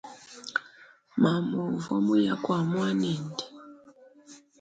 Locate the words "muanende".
2.69-3.43